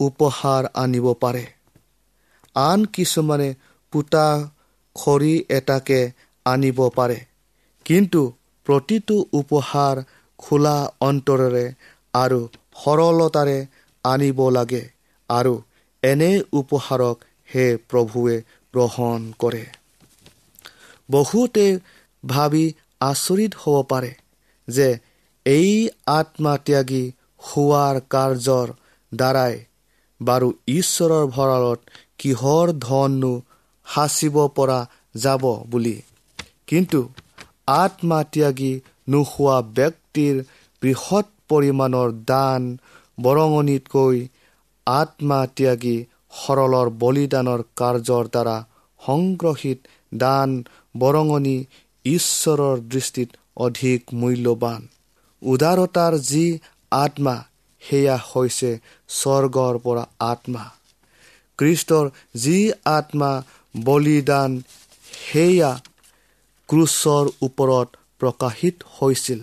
উপহাৰ 0.01 0.69
আনিব 0.75 1.07
পাৰে। 1.21 1.45
আন 2.57 2.85
কিছুমানে 2.93 3.49
পোতা 3.93 4.27
খৰি 4.97 5.35
এটাকে 5.49 6.01
আনিব 6.47 6.79
পাৰে। 6.97 7.19
কিন্তু 7.87 8.23
প্ৰতিটো 8.67 9.17
উপহাৰ 9.33 10.03
খোলা 10.39 10.77
অন্তৰেৰে 11.01 11.65
আৰু 12.15 12.41
সৰলতাৰে 12.85 13.59
আনিব 14.05 14.41
লাগে 14.51 14.83
আৰু 15.31 15.55
এনে 16.11 16.31
উপহাৰক 16.53 17.17
হে 17.49 17.67
প্ৰভুৱে 17.91 18.37
গ্ৰহণ 18.75 19.21
কৰে। 19.39 19.65
বহুতে 21.09 21.67
ভাবি 22.25 22.65
আচৰিত 23.01 23.53
হ'ব 23.63 23.77
পাৰে 23.91 24.13
যে 24.69 24.89
এই 25.47 25.73
আত্মাত্যাগী 26.15 27.05
হোৱাৰ 27.47 27.97
কাৰ্যৰ 28.13 28.69
দ্বাৰাই 29.13 29.55
বাৰু 30.21 30.49
ঈশ্বৰৰ 30.75 31.25
ভঁৰালত 31.27 31.81
কিহৰ 32.19 32.67
ধননো 32.81 33.33
সাঁচিব 33.87 34.37
পৰা 34.57 34.81
যাব 35.15 35.45
বুলি। 35.71 35.97
কিন্তু 36.67 37.01
আত্মাত্যাগী 37.75 38.73
নোহোৱা 39.09 39.57
ব্যক্তিৰ 39.79 40.35
বৃহৎ 40.83 41.27
পৰিমাণৰ 41.49 42.09
দান 42.31 42.63
বৰঙণিতকৈ 43.19 44.17
আত্মাত্যাগী 44.87 45.97
সৰলৰ 46.37 46.89
বলিদানৰ 47.03 47.61
কাৰ্যৰ 47.77 48.27
দ্বাৰা 48.35 48.57
সংগ্ৰহিত 49.01 49.79
দান 50.15 50.51
বৰঙণি 50.95 51.57
ঈশ্বৰৰ 52.05 52.77
দৃষ্টিত 52.89 53.29
অধিক 53.57 54.01
মূল্যৱান 54.15 54.83
উদাৰতাৰ 55.43 56.15
যি 56.23 56.47
আত্মা 56.93 57.37
সেয়া 57.83 58.17
হৈছে 58.31 58.71
স্বৰ্গৰ 59.09 59.75
পৰা 59.79 60.05
আত্মা। 60.27 60.65
কৃষ্টৰ 61.59 62.07
যি 62.37 62.57
আত্মা 62.93 63.33
বলিদান 63.75 64.51
সেয়া 65.13 65.73
ক্ৰুচৰ 66.69 67.27
ওপৰত 67.43 67.89
প্ৰকাশিত 68.21 68.77
হৈছিল। 68.95 69.41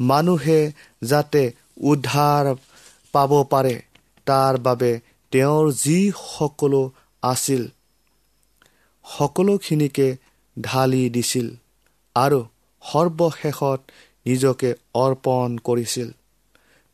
মানুহে 0.00 0.60
যাতে 1.02 1.42
উদ্ধাৰ 1.82 2.44
পাব 3.12 3.32
পাৰে 3.50 3.74
তাৰ 4.30 4.58
বাবে 4.66 4.92
তেওঁৰ 5.32 5.72
যি 5.82 5.98
সকলো 6.20 6.82
আছিল 7.22 7.62
সকলোখিনিকে 9.04 10.08
ঢালি 10.56 11.02
দিছিল 11.10 11.48
আৰু 12.16 12.40
সৰ্বশেষত 12.82 13.80
নিজকে 14.26 14.70
অৰ্পণ 14.94 15.58
কৰিছিল। 15.64 16.08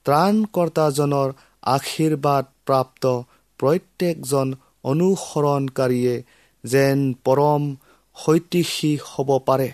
ত্ৰাণকৰ্তাজনৰ 0.06 1.28
আশীৰ্বাদ 1.66 2.44
প্ৰাপ্ত 2.66 3.04
প্ৰত্যেকজন 3.60 4.48
অনুসৰণকাৰীয়ে 4.84 6.14
যেন 6.64 6.98
পৰম 7.24 7.62
শৈতিষী 8.16 8.92
হ'ব 9.06 9.30
পাৰে 9.46 9.70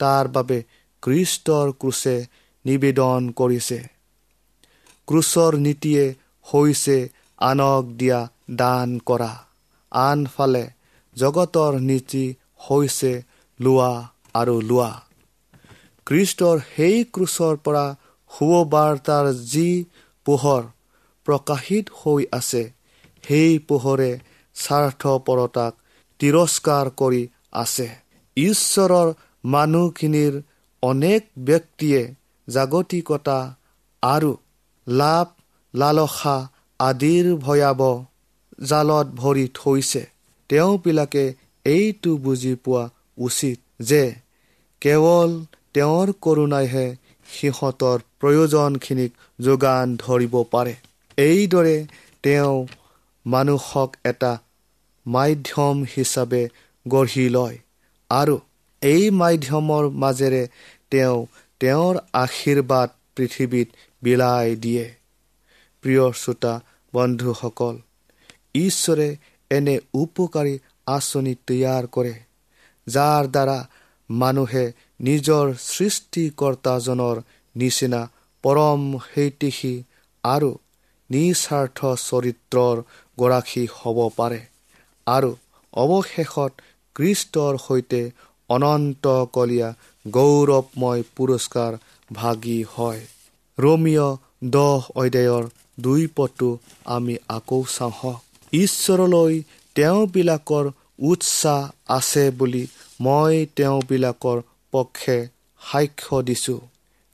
তাৰ 0.00 0.24
বাবে 0.28 0.58
কৃষ্টৰ 1.02 1.66
ক্ৰুচে 1.80 2.16
নিবেদন 2.64 3.20
কৰিছে। 3.30 3.78
ক্ৰুচৰ 5.08 5.52
নীতিয়ে 5.66 6.04
হৈছে 6.52 6.98
আনক 7.38 7.84
দিয়া 7.98 8.20
দান 8.50 8.88
কৰা। 9.06 9.32
আনফালে 9.92 10.64
জগতৰ 11.16 11.72
নীতি 11.80 12.24
হৈছে 12.64 13.12
লোৱা 13.60 13.92
আৰু 14.34 14.56
লোৱা। 14.60 14.92
কৃষ্টৰ 16.06 16.56
সেই 16.76 16.96
ক্ৰুচৰ 17.14 17.54
পৰা 17.64 17.86
শুভবাৰ্তাৰ 18.30 19.26
যি 19.52 19.68
পোহৰ 20.26 20.62
প্ৰকাশিত 21.26 21.86
হৈ 22.00 22.22
আছে 22.32 22.62
সেই 23.24 23.52
পোহৰে 23.68 24.10
স্বাৰ্থপৰতাক 24.56 25.72
তিৰস্কাৰ 26.20 26.86
কৰি 27.00 27.22
আছে। 27.52 27.88
ঈশ্বৰৰ 28.36 29.08
মানুহখিনিৰ 29.44 30.34
অনেক 30.82 31.22
ব্যক্তিয়ে 31.38 32.02
জাগতিকতা 32.48 33.38
আৰু 34.02 34.30
লাভ 34.86 35.26
লালসা 35.76 36.36
আদিৰ 36.80 37.26
ভয়াৱহ 37.36 37.94
জালত 38.64 39.06
ভৰি 39.14 39.46
থৈছে। 39.54 40.02
তেওঁবিলাকে 40.50 41.24
এইটো 41.64 42.10
বুজি 42.16 42.54
পোৱা 42.64 42.82
উচিত 43.18 43.58
যে 43.82 44.02
কেৱল 44.82 45.30
তেওঁৰ 45.74 46.08
কৰোণাইহে 46.22 46.86
সিহঁতৰ 47.28 47.98
প্ৰয়োজনখিনিক 48.20 49.12
যোগান 49.40 49.86
ধৰিব 49.96 50.34
পাৰে। 50.50 50.74
এইদৰে 51.18 51.76
তেওঁ 52.22 52.56
মানুহক 53.26 53.90
এটা 54.04 54.32
মাধ্যম 55.06 55.76
হিচাপে 55.96 56.42
গঢ়ি 56.86 57.26
লয় 57.28 57.56
আৰু 58.10 58.36
এই 58.82 59.04
মাধ্যমৰ 59.20 59.84
মাজেৰে 60.02 60.42
তেওঁ 60.90 61.18
তেওঁৰ 61.60 61.94
আশীৰ্বাদ 62.12 62.88
পৃথিৱীত 63.16 63.68
বিলাই 64.02 64.56
দিয়ে। 64.56 64.86
প্ৰিয় 65.86 66.06
শ্ৰোতা 66.12 66.54
বন্ধুসকল 66.92 67.74
ঈশ্বৰে 68.56 69.08
এনে 69.50 69.74
উপকাৰী 69.94 70.54
আঁচনি 70.86 71.34
তৈয়াৰ 71.46 71.84
কৰে 71.86 72.14
যাৰ 72.86 73.28
দ্বাৰা 73.34 73.58
মানুহে 74.10 74.64
নিজৰ 75.00 75.52
সৃষ্টিকৰ্তাজনৰ 75.64 77.16
নিচিনা 77.56 78.00
পৰম 78.44 78.82
সেইতিষী 79.06 79.74
আৰু 80.24 80.50
নিস্বাৰ্থ 81.10 81.78
চৰিত্ৰৰ 82.04 82.76
গৰাকী 83.18 83.64
হ'ব 83.74 83.98
পাৰে 84.16 84.40
আৰু 85.06 85.30
অৱশেষত 85.72 86.52
কৃষ্টৰ 86.96 87.54
সৈতে 87.66 88.02
অনন্তকলীয়া 88.50 89.68
গৌৰৱময় 90.06 91.02
পুৰস্কাৰ 91.16 91.72
ভাগি 92.14 92.58
হয়। 92.74 93.02
ৰমিয় 93.58 94.06
দহ 94.56 94.82
অধ্যায়ৰ 94.94 95.44
দুই 95.80 96.06
পটো 96.16 96.58
আমি 96.84 97.16
আকৌ 97.28 97.64
চাওঁ। 97.78 98.14
ঈশ্বৰলৈ 98.52 99.42
তেওঁবিলাকৰ 99.74 100.70
উৎসাহ 100.98 101.70
আছে 101.88 102.30
বুলি 102.30 102.66
মই 103.00 103.46
তেওঁবিলাকৰ 103.56 104.42
পক্ষে 104.72 105.28
সাক্ষ্য 105.72 106.22
দিছোঁ। 106.22 106.60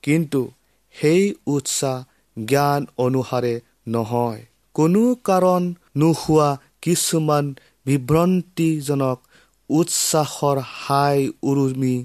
কিন্তু 0.03 0.51
সেই 0.93 1.35
উৎসাহ 1.47 2.05
জ্ঞান 2.45 2.87
অনুসাৰে 2.99 3.61
নহয়। 3.89 4.47
কোনো 4.75 5.17
কাৰণ 5.25 5.75
নোহোৱা 5.97 6.59
কিছুমান 6.83 7.55
বিভ্ৰান্তিজনক 7.87 9.19
উৎসাহৰ 9.71 10.59
হাই 10.65 11.31
উৰুমি 11.43 12.05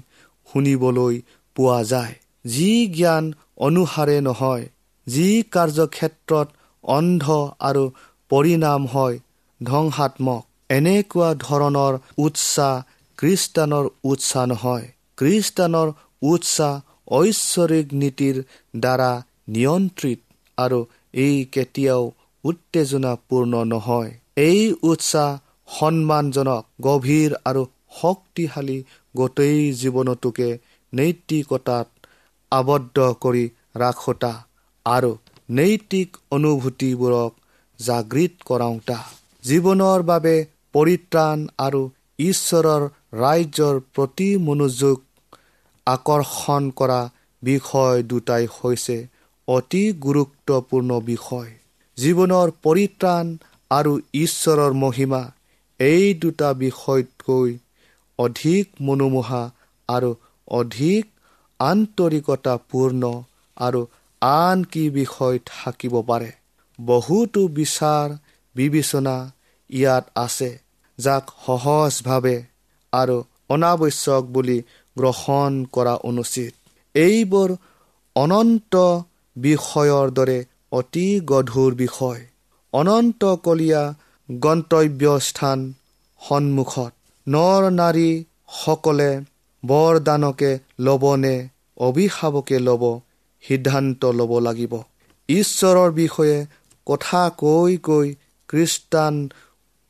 শুনিবলৈ 0.52 1.20
পোৱা 1.54 1.84
যায়। 1.84 2.14
যি 2.46 2.86
জ্ঞান 2.86 3.32
অনুসাৰে 3.56 4.20
নহয় 4.20 4.68
যি 5.08 5.28
কাৰ্যক্ষেত্ৰত 5.54 6.48
অন্ধ 6.84 7.24
আৰু 7.68 7.84
পৰিণাম 8.30 8.82
হয় 8.94 9.16
ধ্বংসাত্মক। 9.60 10.42
এনেকুৱা 10.70 11.28
ধৰণৰ 11.44 11.94
উৎসাহ 12.18 12.74
খ্ৰীষ্টানৰ 13.18 13.86
উৎসাহ 14.04 14.44
নহয়। 14.52 14.86
খ্ৰীষ্টানৰ 15.18 15.88
উৎসাহ 16.22 16.72
ঐশ্বৰিক 17.18 17.86
নীতিৰ 18.00 18.36
দ্বাৰা 18.76 19.10
নিয়ন্ত্ৰিত 19.48 20.20
আৰু 20.58 20.78
এই 21.14 21.36
কেতিয়াও 21.52 22.02
উত্তেজনাপূৰ্ণ 22.44 23.52
নহয়। 23.64 24.10
এই 24.48 24.60
উৎসাহ 24.82 25.30
সন্মানজনক 25.68 26.62
গভীৰ 26.82 27.30
আৰু 27.44 27.62
শক্তিশালী 28.00 28.78
গোটেই 29.14 29.58
জীৱনটোকে 29.72 30.48
নৈতিকতাত 30.92 31.88
আবদ্ধ 32.52 32.96
কৰি 33.20 33.44
ৰাখোতা। 33.76 34.32
আৰু 34.88 35.10
নৈতিক 35.50 36.16
অনুভূতিবোৰক 36.30 37.32
জাগৃত 37.78 38.34
কৰাওঁতা। 38.48 38.98
জীৱনৰ 39.44 40.00
বাবে 40.10 40.34
পৰিত্ৰাণ 40.74 41.38
আৰু 41.66 41.82
ঈশ্বৰৰ 42.22 42.82
ৰাজ্যৰ 43.22 43.76
প্ৰতি 43.94 44.30
মনোযোগ 44.46 44.96
আকৰ্ষণ 45.86 46.62
কৰা 46.78 47.00
বিষয় 47.42 48.02
দুটাই 48.10 48.44
হৈছে 48.56 48.96
অতি 49.48 49.84
গুৰুত্বপূৰ্ণ 50.04 50.90
বিষয়। 51.02 51.50
জীৱনৰ 51.98 52.48
পৰিত্ৰাণ 52.64 53.26
আৰু 53.70 53.92
ঈশ্বৰৰ 54.18 54.72
মহিমা 54.82 55.22
এই 55.80 56.04
দুটা 56.22 56.48
বিষয়তকৈ 56.62 57.50
অধিক 58.18 58.66
মনোমোহা 58.80 59.42
আৰু 59.88 60.10
অধিক 60.50 61.04
আন্তৰিকতাপূৰ্ণ 61.60 63.02
আৰু 63.56 63.80
আন 64.22 64.64
কি 64.64 64.90
বিষয় 64.90 65.38
থাকিব 65.46 66.02
পাৰে? 66.02 66.32
বহুতো 66.78 67.48
বিচাৰ 67.48 68.16
বিবেচনা 68.56 69.32
ইয়াত 69.70 70.04
আছে 70.16 70.58
যাক 70.98 71.24
সহজভাৱে 71.46 72.36
আৰু 72.92 73.16
অনাৱশ্যক 73.48 74.22
বুলি 74.24 74.58
গ্ৰহণ 74.96 75.64
কৰা 75.72 75.94
অনুচিত। 75.94 76.54
এইবোৰ 76.94 77.56
অনন্ত 78.16 78.74
বিষয়ৰ 79.36 80.06
দৰে 80.10 80.38
অতি 80.72 81.20
গধুৰ 81.20 81.74
বিষয়। 81.74 82.20
অনন্তকলীয়া 82.72 83.82
গন্তব্যস্থান 84.30 85.72
সন্মুখত। 86.20 86.92
নৰ 87.26 87.62
নাৰীসকলে 87.70 89.10
বৰদানকে 89.66 90.58
ল'বনে 90.80 91.48
অভিশাপকে 91.76 92.58
ল'ব 92.58 93.00
সিদ্ধান্ত 93.42 94.04
ল'ব 94.04 94.38
লাগিব। 94.38 94.72
ঈশ্বৰৰ 95.28 95.90
বিষয়ে 95.90 96.46
কথা 96.86 97.30
কৈ 97.38 97.76
কৈ 97.76 98.14
খ্ৰীষ্টান 98.48 99.28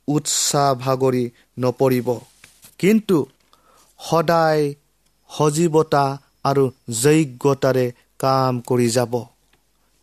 উৎসাহ 0.09 0.75
ভাগৰি 0.75 1.31
নপৰিব। 1.59 2.09
কিন্তু 2.79 3.27
সদায় 4.01 4.75
সজীৱতা 5.31 6.19
আৰু 6.45 6.65
যোগ্যতাৰে 7.03 7.93
কাম 8.19 8.61
কৰি 8.61 8.89
যাব। 8.89 9.25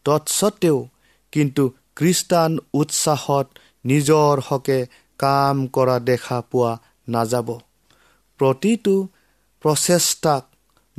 তৎসত্বেও 0.05 0.88
কিন্তু 1.31 1.63
খ্ৰীষ্টান 1.95 2.58
উৎসাহত 2.73 3.47
নিজৰ 3.86 4.41
হকে 4.47 4.86
কাম 5.19 5.67
কৰা 5.67 5.99
দেখা 5.99 6.41
পোৱা 6.41 6.77
নাযাব। 7.10 7.60
প্ৰতিটো 8.39 9.08
প্ৰচেষ্টাক 9.62 10.43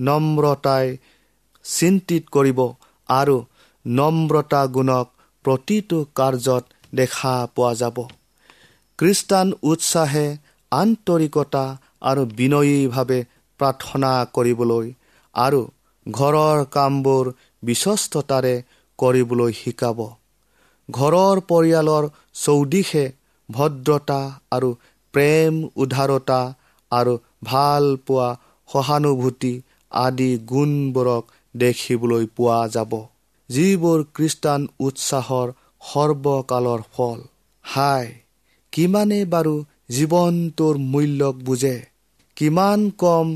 নম্ৰতাই 0.00 0.96
চিন্তিত 1.66 2.24
কৰিব 2.34 2.60
আৰু 3.08 3.36
নম্ৰতা 3.84 4.62
গুণক 4.74 5.06
প্ৰতিটো 5.44 5.98
কাৰ্যত 6.14 6.64
দেখা 6.94 7.34
পোৱা 7.54 7.72
যাব। 7.80 7.96
খ্ৰীষ্টান 8.98 9.48
উৎসাহে 9.62 10.26
আন্তৰিকতা 10.72 11.64
আৰু 12.02 12.22
বিনয়ীভাৱে 12.38 13.20
প্ৰাৰ্থনা 13.60 14.12
কৰিবলৈ 14.36 14.86
আৰু 15.34 15.60
ঘৰৰ 16.06 16.58
কামবোৰ 16.76 17.32
বিশ্বস্ততাৰে 17.62 18.54
কৰিবলৈ 18.98 19.52
শিকাব। 19.60 19.98
ঘৰৰ 20.88 21.36
পৰিয়ালৰ 21.50 22.04
চৌদিশে 22.42 23.04
ভদ্ৰতা 23.48 24.20
আৰু 24.50 24.68
প্ৰেম 25.14 25.54
উদাৰতা 25.76 26.40
আৰু 26.92 27.14
ভাল 27.44 27.84
পোৱা 28.06 28.28
সহানুভূতি 28.68 29.54
আদি 29.92 30.30
গুণবোৰক 30.48 31.24
দেখিবলৈ 31.56 32.24
পোৱা 32.36 32.60
যাব। 32.68 32.92
যিবোৰ 33.50 34.00
খ্ৰীষ্টান 34.14 34.62
উৎসাহৰ 34.80 35.52
সৰ্বকালৰ 35.82 36.80
ফল। 36.92 37.18
হাই 37.64 38.06
কিমানে 38.72 39.20
বাৰু 39.32 39.54
জীৱনটোৰ 39.90 40.74
মূল্যক 40.86 41.36
বুজে। 41.44 41.76
কিমান 42.36 42.80
কম 42.98 43.26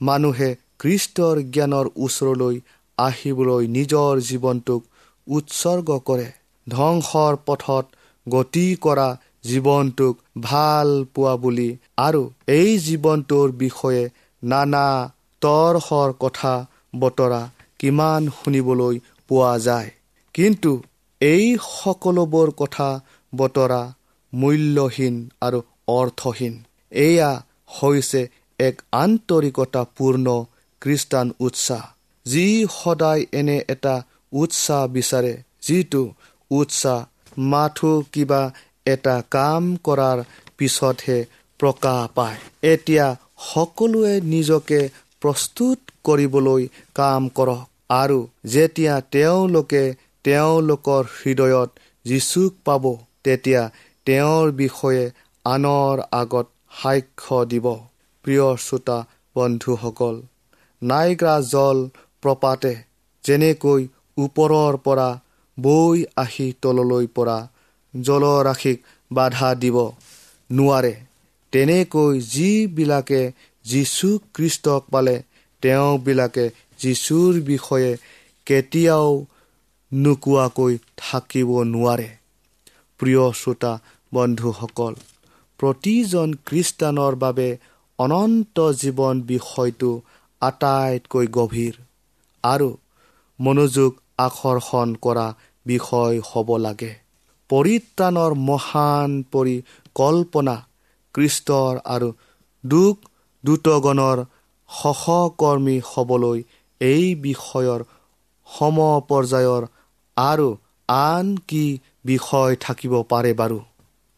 মানুহে 0.00 0.50
খ্ৰীষ্টৰ 0.78 1.36
জ্ঞানৰ 1.54 1.86
ওচৰলৈ 1.96 2.56
আহিবলৈ 2.98 3.62
নিজৰ 3.76 4.20
জীৱনটোক 4.28 4.82
উৎসৰ্গ 5.26 5.98
কৰে। 6.06 6.28
ধ্বংসৰ 6.66 7.36
পথত 7.46 7.84
গতি 8.26 8.66
কৰা 8.80 9.08
জীৱনটোক 9.44 10.14
ভাল 10.42 10.88
পোৱা 11.14 11.34
বুলি 11.36 11.68
আৰু 11.98 12.22
এই 12.54 12.70
জীৱনটোৰ 12.86 13.54
বিষয়ে 13.58 14.02
নানা 14.42 14.86
তৰ্শৰ 15.42 16.10
কথা 16.20 16.52
বতৰা 16.98 17.40
কিমান 17.80 18.22
শুনিবলৈ 18.38 18.96
পোৱা 19.28 19.52
যায়। 19.58 19.90
কিন্তু 20.34 20.72
এই 21.20 21.46
সকলোবোৰ 21.68 22.48
কথা 22.60 22.88
বতৰা 23.32 23.82
মূল্যহীন 24.32 25.16
আৰু 25.40 25.58
অৰ্থহীন। 25.88 26.54
এয়া 26.92 27.30
হৈছে 27.76 28.22
এক 28.58 28.76
আন্তৰিকতাপূৰ্ণ 28.92 30.26
খ্ৰীষ্টান 30.82 31.26
উৎসাহ। 31.40 31.84
যি 32.26 32.46
সদায় 32.80 33.22
এনে 33.32 33.58
এটা 33.68 33.94
উৎসাহ 34.32 34.82
বিচাৰে 34.86 35.34
যিটো 35.62 36.02
উৎসাহ 36.50 36.98
মাথো 37.50 37.92
কিবা 38.12 38.42
এটা 38.86 39.16
কাম 39.30 39.64
কৰাৰ 39.86 40.18
পিছতহে 40.58 41.18
প্ৰকাশ 41.60 42.00
পায়। 42.14 42.38
এতিয়া 42.72 43.06
সকলোৱে 43.52 44.14
নিজকে 44.34 44.80
প্ৰস্তুত 45.22 45.78
কৰিবলৈ 46.04 46.62
কাম 46.94 47.22
কৰক। 47.38 47.69
আৰু 47.90 48.18
যেতিয়া 48.46 48.94
তেওঁলোকে 49.12 49.82
তেওঁলোকৰ 50.24 51.04
হৃদয়ত 51.16 51.70
যীচুক 52.04 52.52
পাব 52.64 52.84
তেতিয়া 53.24 53.62
তেওঁৰ 54.06 54.46
বিষয়ে 54.52 55.04
আনৰ 55.44 55.96
আগত 56.12 56.46
সাক্ষ্য 56.80 57.38
দিব। 57.52 57.66
প্ৰিয় 58.24 58.46
শ্ৰোতা 58.64 58.98
বন্ধুসকল 59.36 60.16
নাইগ্ৰা 60.82 61.34
জল 61.48 61.78
প্ৰপাতে 62.22 62.72
যেনেকৈ 63.24 63.82
ওপৰৰ 64.18 64.76
পৰা 64.84 65.08
বৈ 65.58 66.04
আহি 66.16 66.48
তললৈ 66.62 67.06
পৰা 67.16 67.38
জলৰাশিক 67.94 68.78
বাধা 69.10 69.50
দিব 69.54 69.76
নোৱাৰে 70.50 70.94
তেনেকৈ 71.52 72.20
যিবিলাকে 72.34 73.22
যীশু 73.64 74.08
খ্ৰীষ্টক 74.34 74.82
পালে 74.92 75.16
তেওঁবিলাকে 75.62 76.44
যীশুৰ 76.80 77.32
বিষয়ে 77.50 77.90
কেতিয়াও 78.46 79.10
নোকোৱাকৈ 79.92 80.72
থাকিব 80.96 81.50
নোৱাৰে। 81.74 82.08
প্ৰিয় 83.00 83.24
শ্ৰোতা 83.32 83.72
বন্ধুসকল 84.12 84.94
প্ৰতিজন 85.60 86.28
খ্ৰীষ্টানৰ 86.46 87.14
বাবে 87.16 87.48
অনন্ত 87.98 88.56
জীৱন 88.80 89.16
বিষয়টো 89.22 89.90
আটাইতকৈ 90.42 91.26
গভীৰ 91.36 91.74
আৰু 92.44 92.68
মনোযোগ 93.38 93.92
আকৰ্ষণ 94.18 94.88
কৰা 95.04 95.26
বিষয় 95.66 96.16
হ'ব 96.28 96.48
লাগে। 96.56 96.92
পৰিত্ৰাণৰ 97.50 98.32
মহান 98.48 99.10
পৰিকল্পনা 99.32 100.56
কৃষ্টৰ 101.14 101.74
আৰু 101.94 102.08
দুখ 102.64 102.94
দ্ৰুতগণৰ 103.44 104.18
সহকৰ্মী 104.70 105.76
হ'বলৈ 105.84 106.38
এই 106.80 107.14
বিষয়ৰ 107.14 107.80
সম 108.48 108.76
পৰ্যায়ৰ 109.08 109.66
আৰু 110.16 110.48
আন 110.88 111.36
কি 111.48 111.64
বিষয় 112.04 112.56
থাকিব 112.56 112.94
পাৰে 113.02 113.32
বাৰু? 113.34 113.58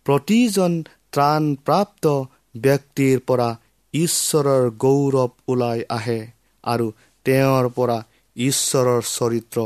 প্ৰতিজন 0.07 0.73
ত্ৰাণপ্ৰাপ্ত 1.13 2.05
ব্যক্তিৰ 2.57 3.21
পৰা 3.27 3.49
ঈশ্বৰৰ 3.95 4.71
গৌৰৱ 4.85 5.29
ওলাই 5.49 5.85
আহে 5.91 6.21
আৰু 6.65 6.87
তেওঁৰ 7.27 7.69
পৰা 7.77 7.99
ঈশ্বৰৰ 8.37 9.03
চৰিত্ৰ 9.03 9.59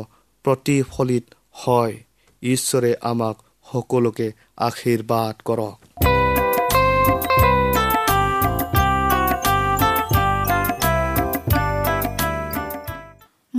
প্ৰতিফলিত 0.45 1.25
হয়। 1.53 1.95
ঈশ্বৰে 2.43 2.95
আমাক 3.03 3.37
সকলোকে 3.73 4.33
আশীৰ্বাদ 4.57 5.35
কৰক। 5.45 6.16